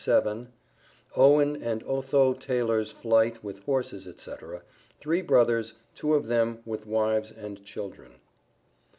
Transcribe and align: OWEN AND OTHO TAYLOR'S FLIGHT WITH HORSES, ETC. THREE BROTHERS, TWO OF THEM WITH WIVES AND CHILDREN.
OWEN 1.15 1.61
AND 1.61 1.83
OTHO 1.83 2.33
TAYLOR'S 2.39 2.91
FLIGHT 2.91 3.43
WITH 3.43 3.59
HORSES, 3.65 4.07
ETC. 4.07 4.63
THREE 4.99 5.21
BROTHERS, 5.21 5.75
TWO 5.93 6.15
OF 6.15 6.27
THEM 6.27 6.63
WITH 6.65 6.87
WIVES 6.87 7.29
AND 7.33 7.63
CHILDREN. 7.63 8.13